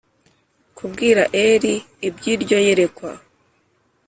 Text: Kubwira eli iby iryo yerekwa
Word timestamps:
Kubwira 0.77 1.23
eli 1.45 1.75
iby 2.07 2.23
iryo 2.33 2.57
yerekwa 2.65 3.11